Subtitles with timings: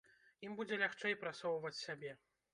[0.47, 2.17] Ім будзе лягчэй прасоўваць сябе.